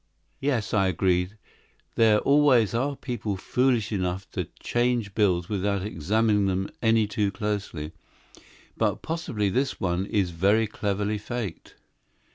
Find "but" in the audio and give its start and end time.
8.75-9.03